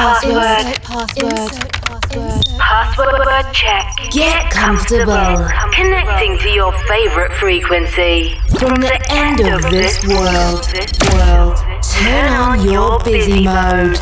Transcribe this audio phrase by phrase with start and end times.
[0.00, 1.30] Insert password.
[1.30, 2.44] Insert password.
[2.56, 3.84] Password check.
[4.10, 5.36] Get comfortable.
[5.74, 8.30] Connecting to your favorite frequency.
[8.58, 10.64] From the end of this world,
[11.12, 14.00] world, turn on your busy mode.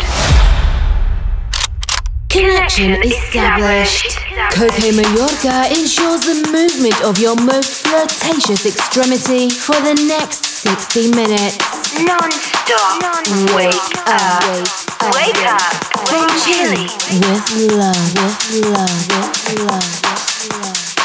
[2.28, 4.18] Connection established.
[4.54, 11.58] Coke Mayorga ensures the movement of your most flirtatious extremity for the next 60 minutes.
[11.98, 13.56] Non-stop.
[13.56, 13.74] Wake
[14.06, 14.87] up.
[15.14, 15.60] Wake up.
[16.08, 16.84] From Chile.
[16.84, 20.97] With love, with love, with love, with love.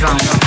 [0.00, 0.39] drums.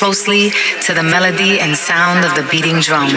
[0.00, 0.48] Closely
[0.80, 3.10] to the melody and sound of the beating drum.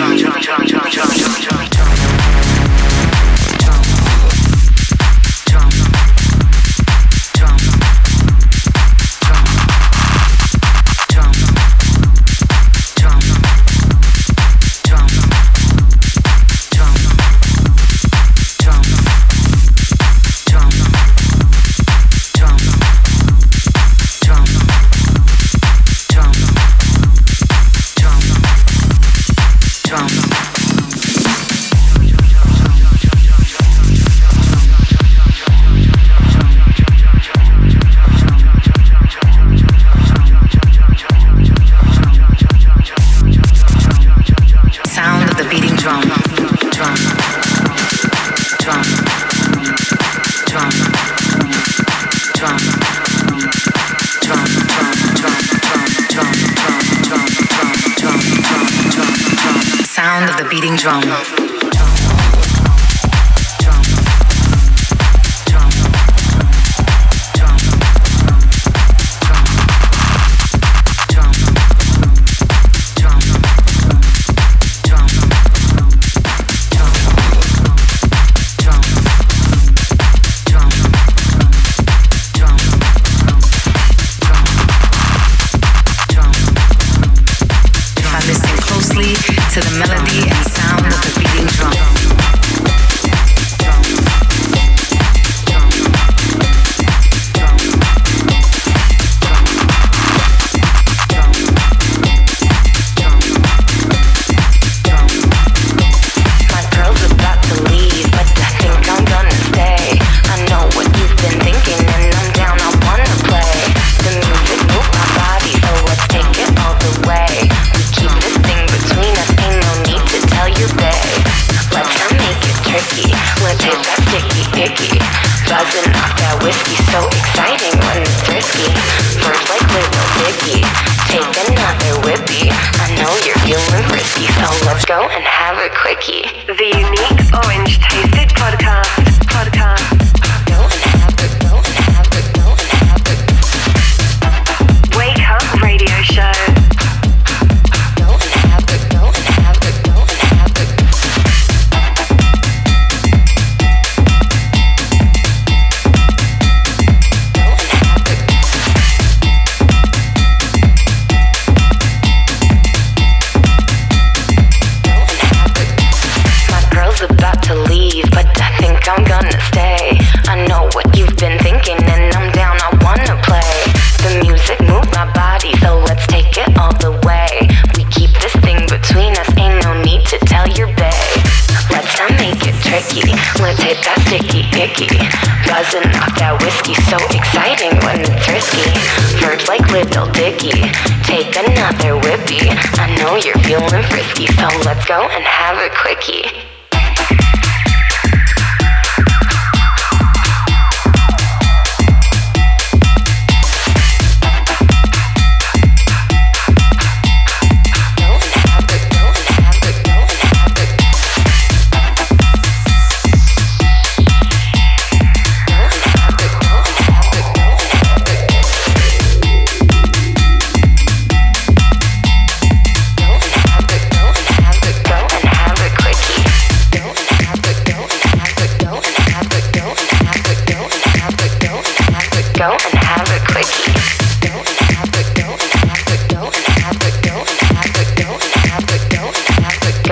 [135.74, 138.12] quickie, the unique orange taste.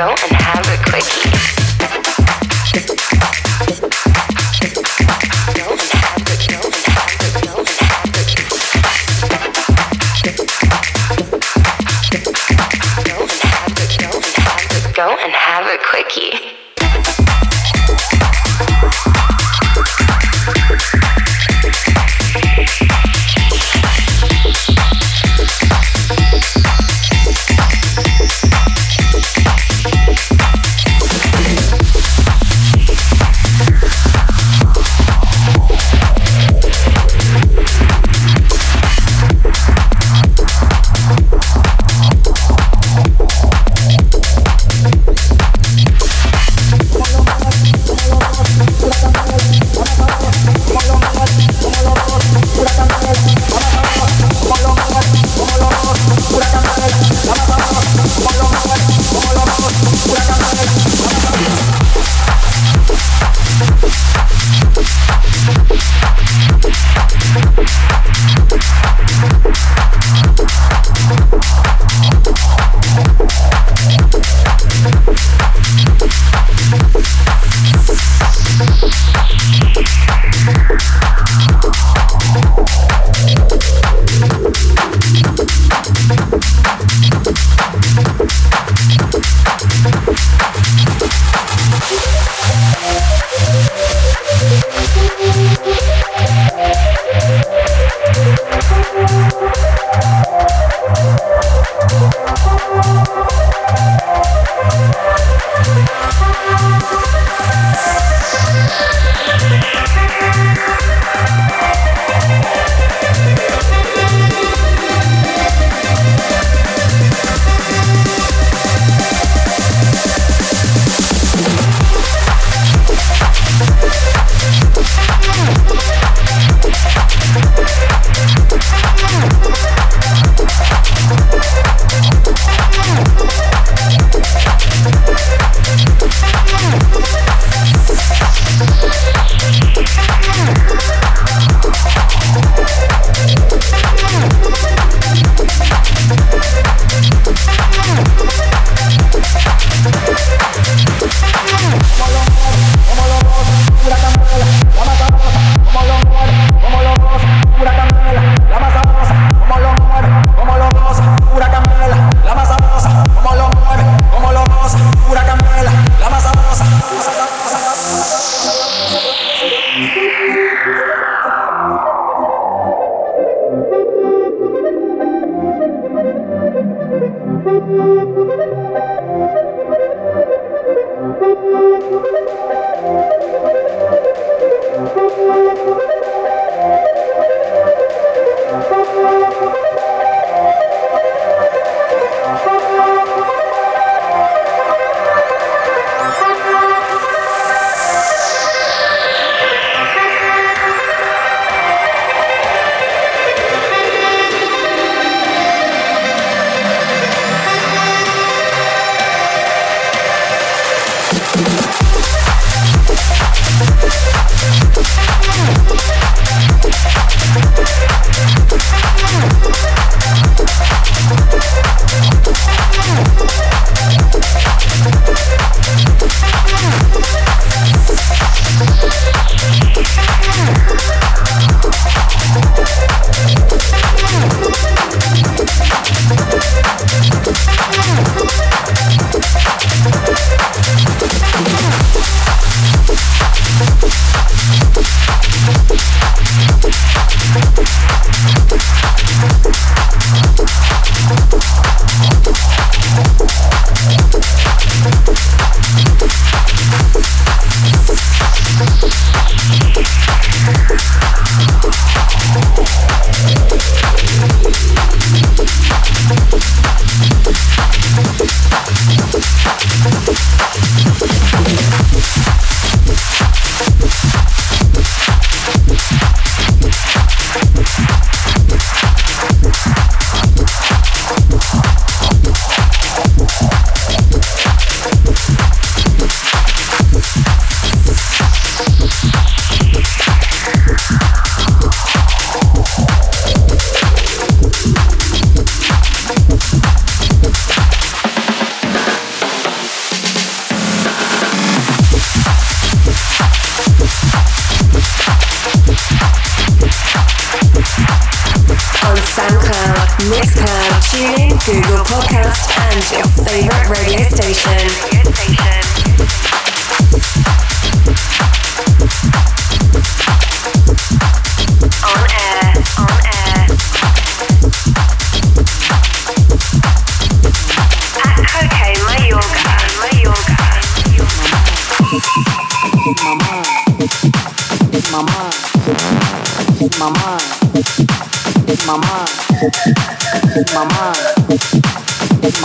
[0.02, 0.31] Thank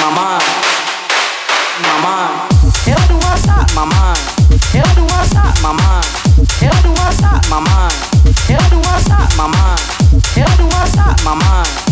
[0.00, 0.44] My mind?
[1.82, 2.36] My mind?
[2.82, 3.16] Hell do
[8.82, 9.80] I stop my mind?
[10.34, 11.91] Hell do I stop my mind?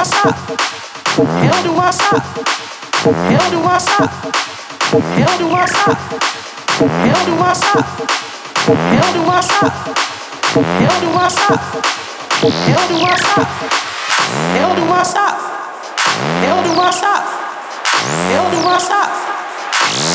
[0.00, 0.34] I stop?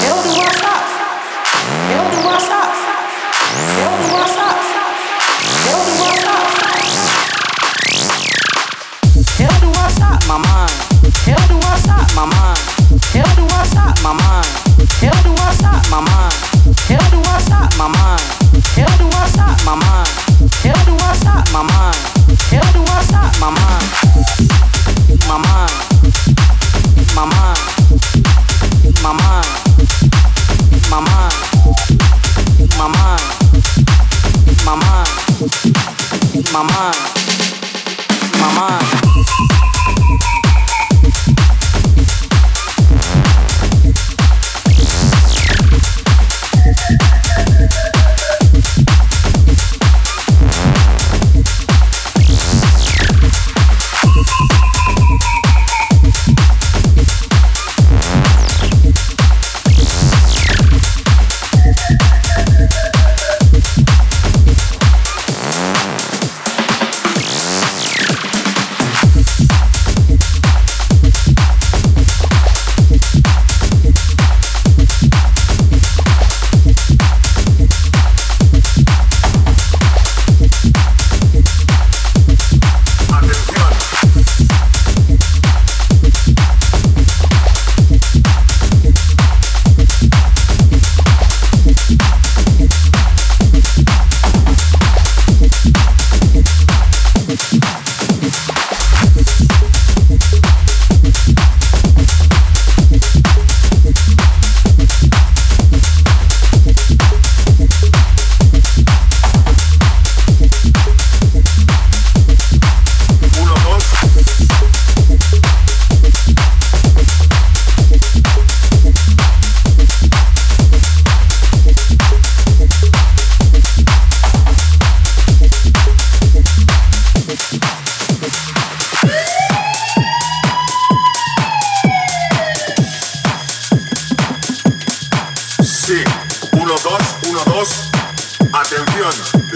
[0.01, 0.34] Hell do
[12.15, 12.55] My mind.
[13.11, 13.99] Hell do I stop?
[14.01, 14.47] My mind.
[15.03, 15.83] Hell do I stop?
[15.91, 16.33] My mind.
[16.87, 17.75] Hell do I stop?
[17.77, 18.21] My mind.
[18.71, 19.59] Hell do I stop?
[19.65, 20.07] My mind.
[20.63, 20.85] Hell
[22.71, 23.35] do I stop?
[23.41, 23.85] My mind.
[25.27, 25.75] My mind.
[27.15, 27.59] My mind.
[29.03, 29.43] My mind.
[30.91, 31.35] My mind.
[34.65, 35.09] My mind.
[36.53, 36.97] My mind.
[38.39, 38.87] My mind.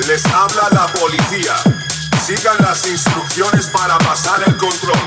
[0.09, 1.55] Les habla la policía.
[2.25, 4.99] Sigan las instrucciones para pasar el control.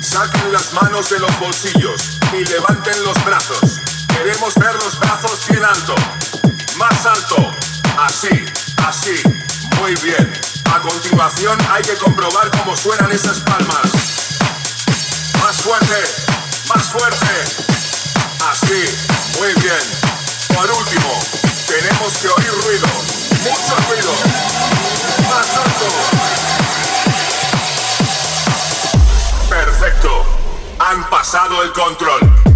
[0.00, 3.80] Saquen las manos de los bolsillos y levanten los brazos.
[4.08, 5.94] Queremos ver los brazos bien alto.
[6.78, 7.54] Más alto.
[7.98, 8.46] Así,
[8.86, 9.20] así.
[9.78, 10.32] Muy bien.
[10.72, 13.92] A continuación hay que comprobar cómo suenan esas palmas.
[15.42, 16.00] Más fuerte,
[16.74, 17.34] más fuerte.
[18.50, 18.84] Así,
[19.38, 20.56] muy bien.
[20.56, 21.20] Por último,
[21.68, 23.15] tenemos que oír ruido.
[29.48, 30.24] Perfecto.
[30.78, 32.55] Han pasado el control.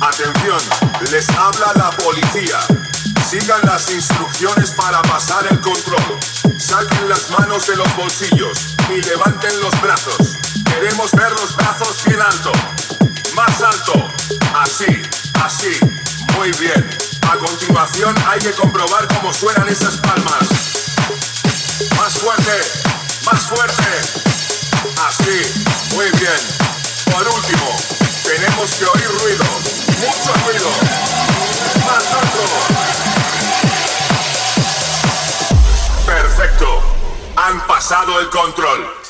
[0.00, 0.58] Atención,
[1.10, 2.60] les habla la policía.
[3.28, 6.18] Sigan las instrucciones para pasar el control.
[6.56, 10.36] Saquen las manos de los bolsillos y levanten los brazos.
[10.64, 12.52] Queremos ver los brazos bien alto.
[13.34, 14.08] Más alto.
[14.54, 15.02] Así,
[15.44, 15.78] así.
[16.36, 16.88] Muy bien.
[17.30, 20.48] A continuación hay que comprobar cómo suenan esas palmas.
[21.96, 22.52] Más fuerte.
[23.24, 23.82] Más fuerte.
[25.08, 25.94] Así.
[25.94, 26.68] Muy bien.
[27.12, 29.44] Por último, tenemos que oír ruido.
[30.00, 30.68] Mucho ruido.
[31.96, 32.18] Alto.
[36.04, 36.82] Perfecto.
[37.36, 39.07] Han pasado el control.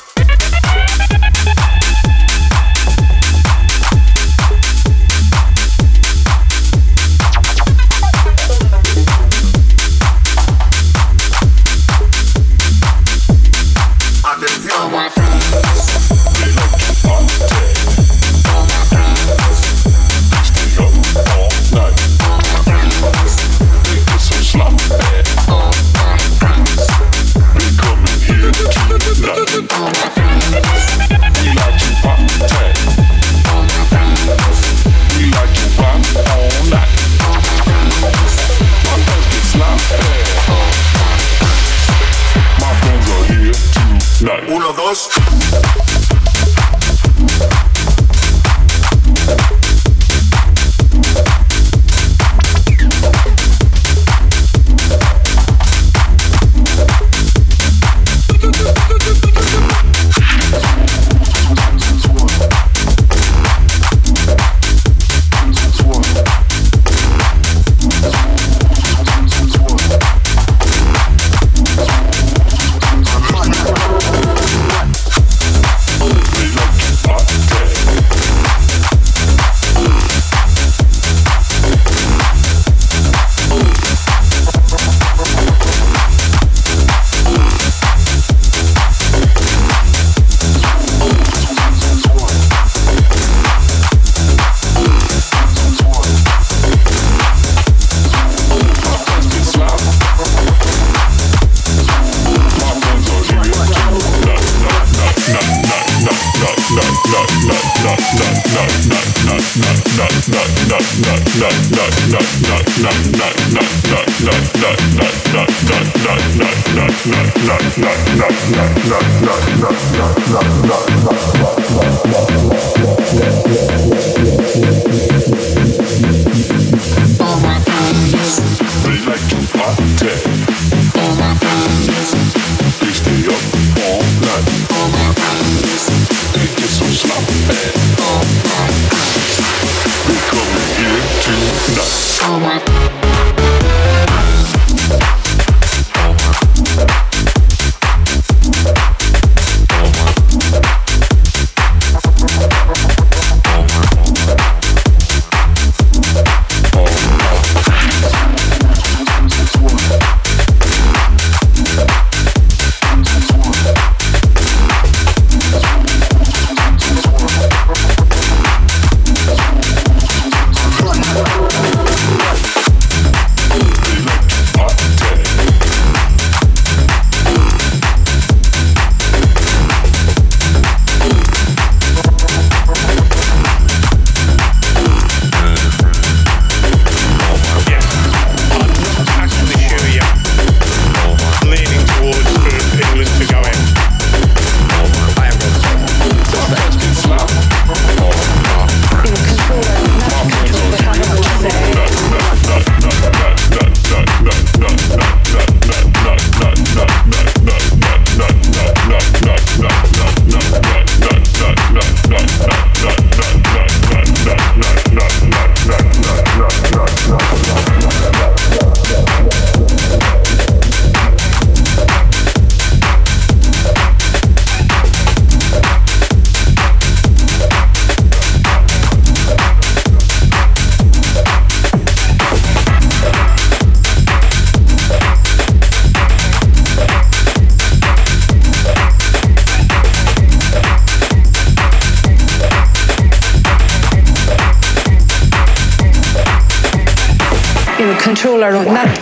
[248.39, 248.98] Là.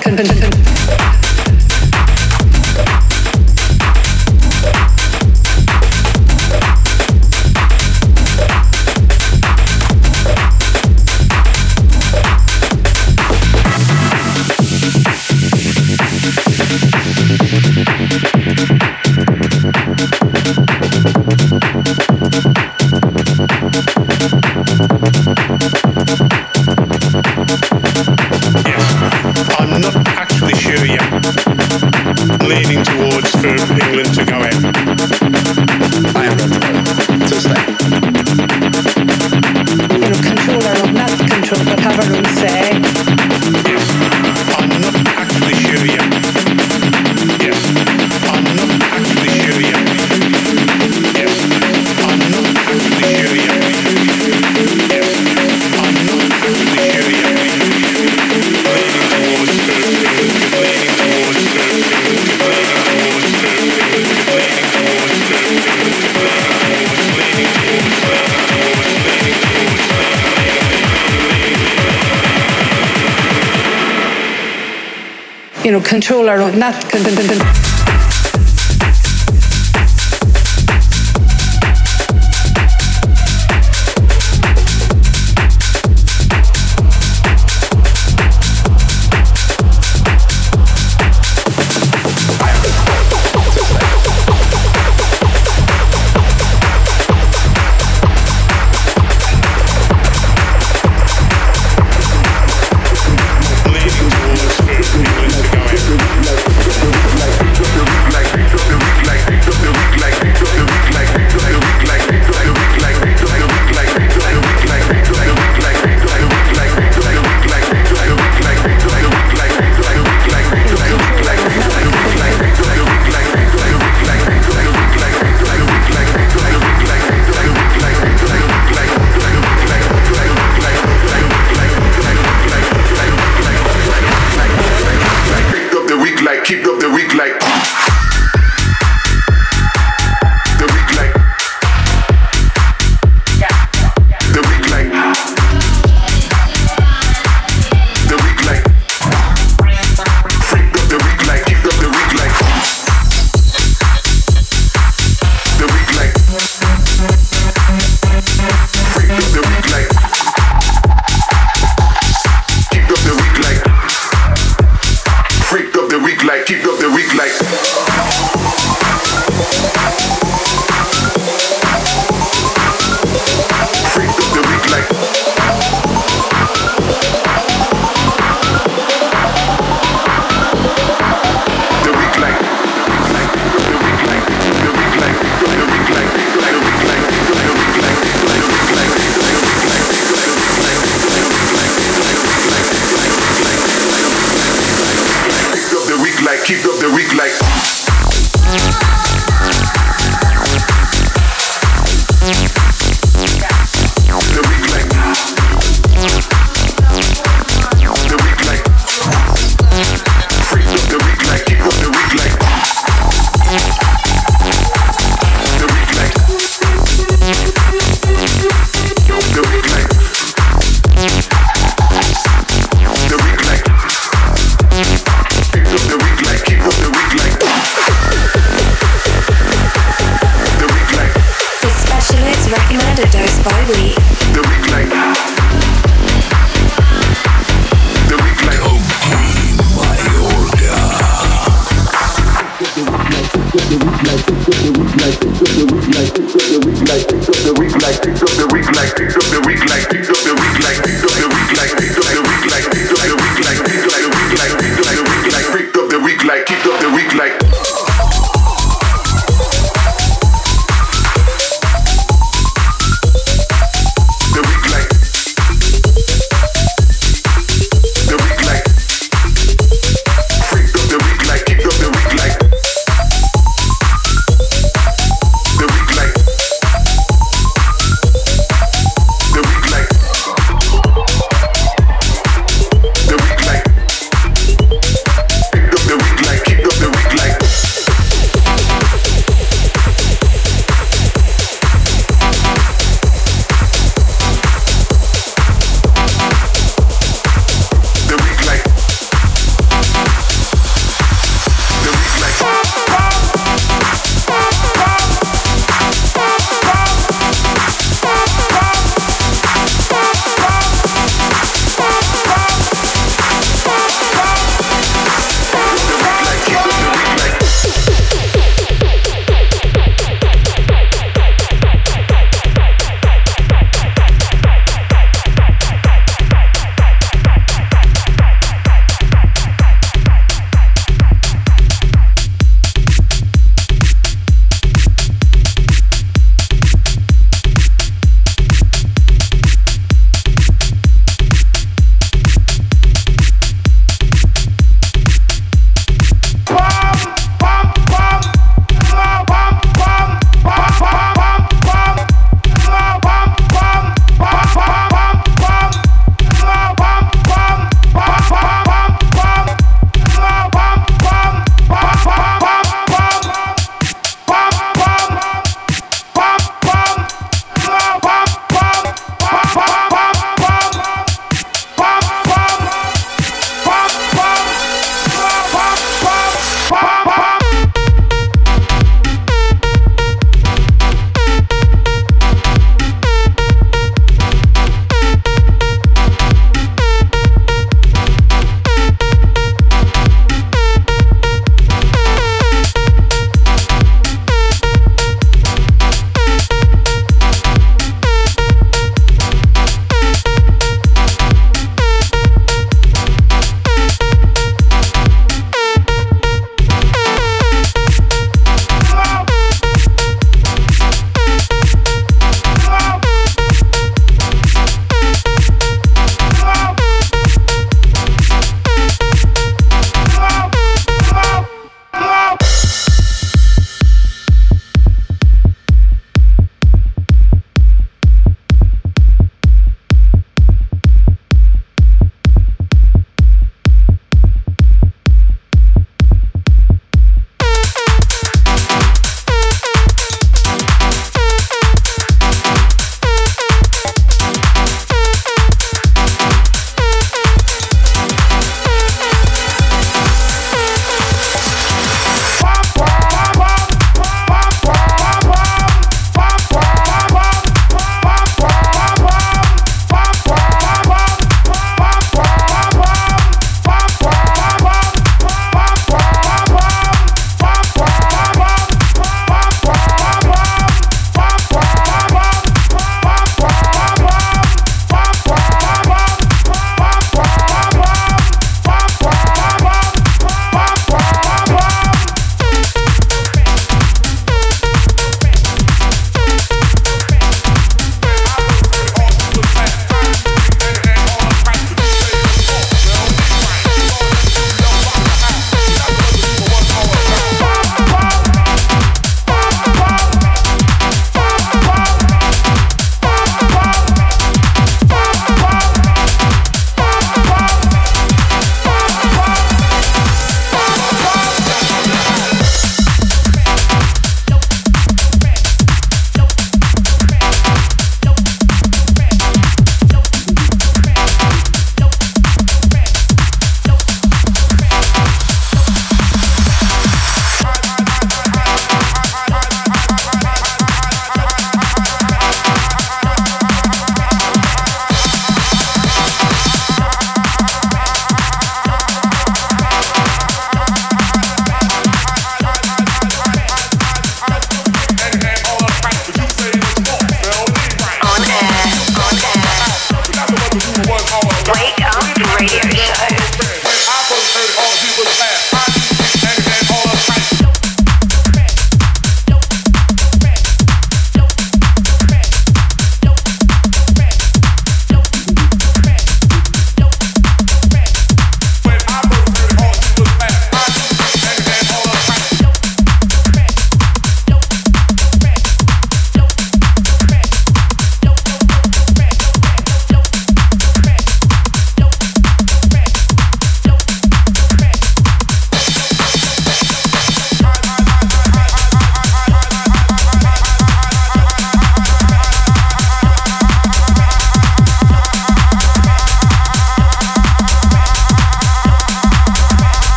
[75.87, 76.75] Control our own, not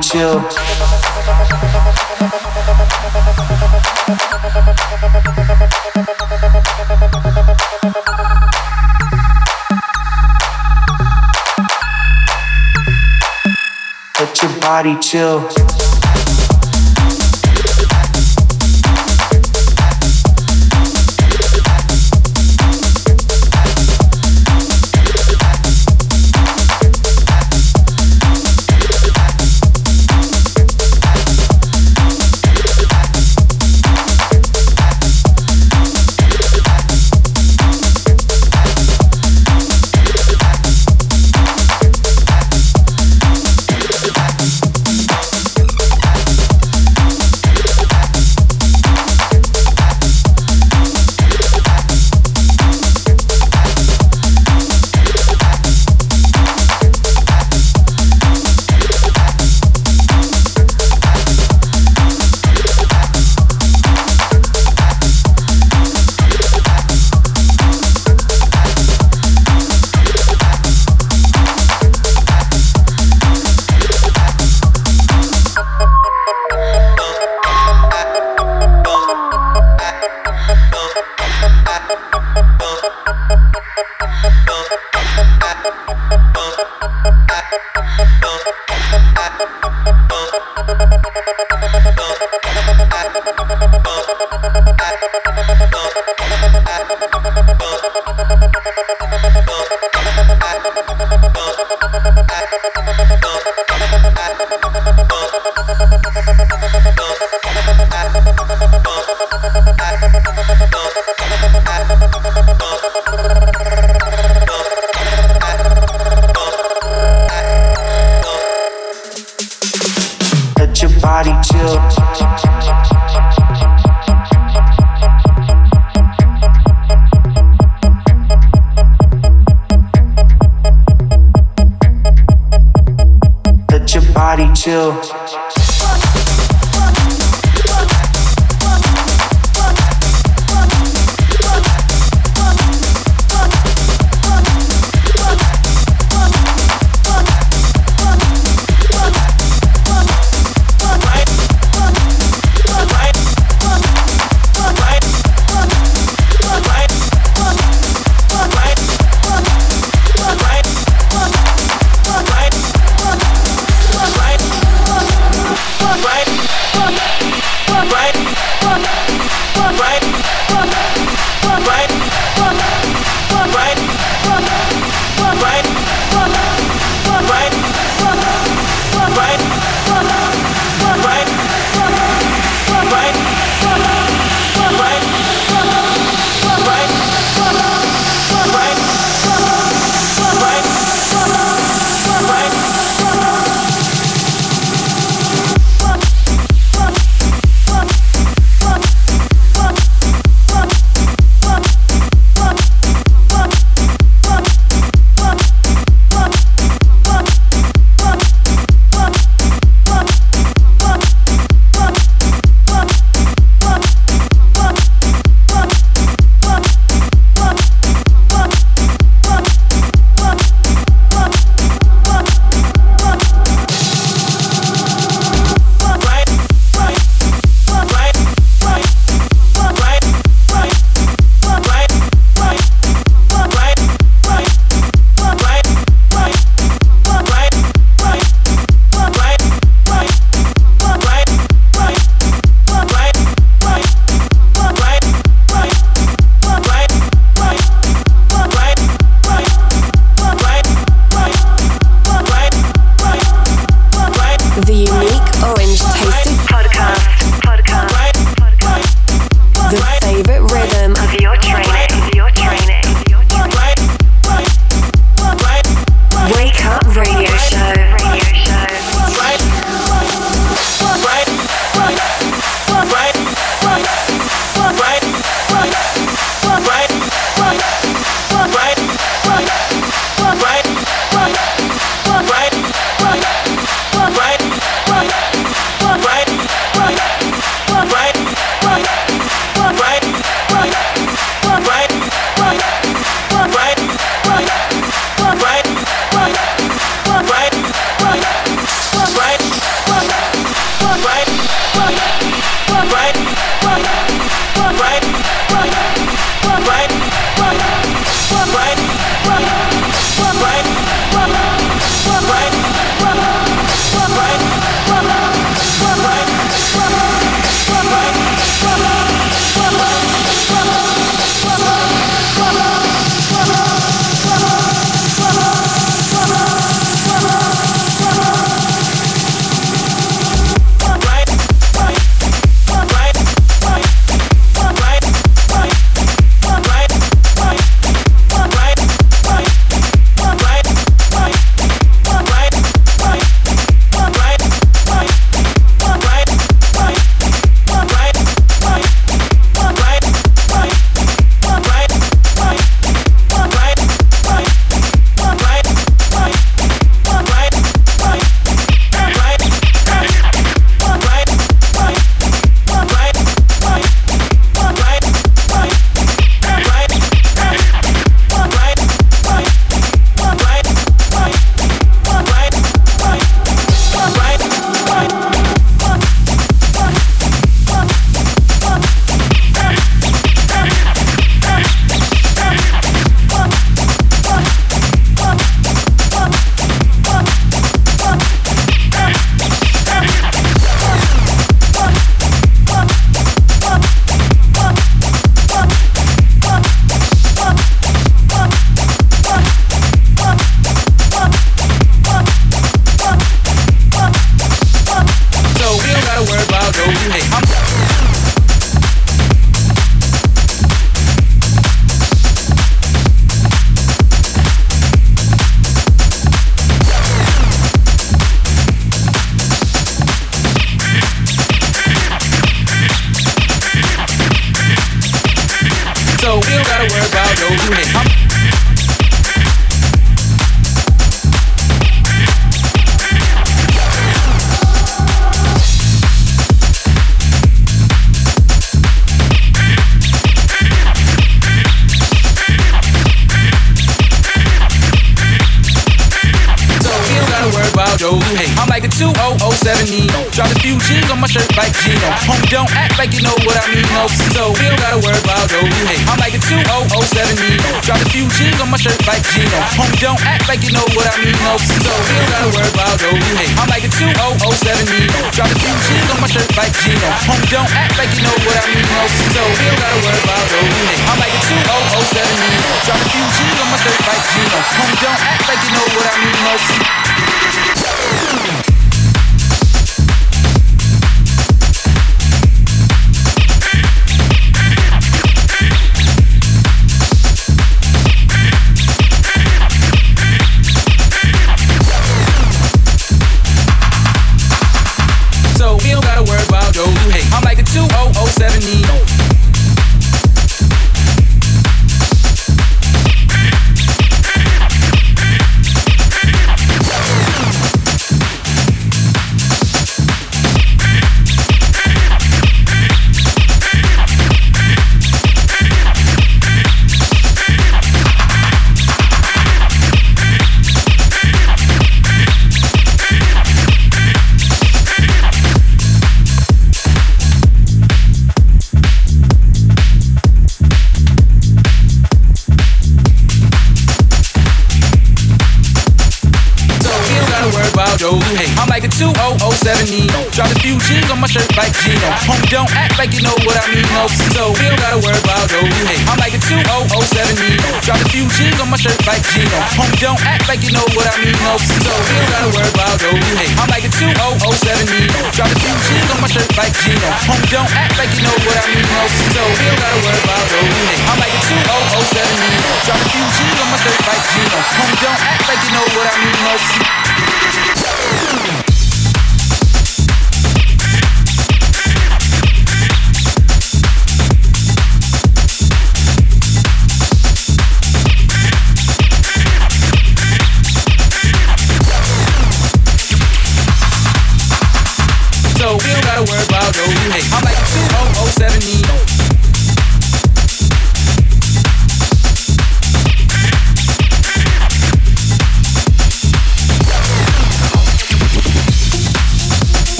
[0.00, 0.63] chill.